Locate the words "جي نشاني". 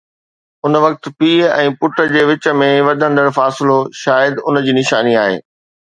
4.69-5.15